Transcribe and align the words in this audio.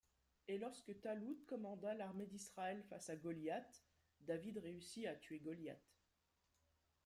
Et 0.47 0.57
lorsque 0.57 0.89
Ṭālūt 0.99 1.45
commanda 1.45 1.93
l'armée 1.93 2.25
d'Israël 2.25 2.81
face 2.89 3.11
à 3.11 3.15
Goliath, 3.15 3.83
David 4.21 4.57
réussit 4.57 5.05
à 5.05 5.13
tuer 5.13 5.37
Goliath. 5.39 5.95